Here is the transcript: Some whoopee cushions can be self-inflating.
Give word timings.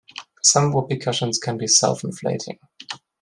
Some 0.41 0.73
whoopee 0.73 0.97
cushions 0.97 1.37
can 1.37 1.59
be 1.59 1.67
self-inflating. 1.67 2.57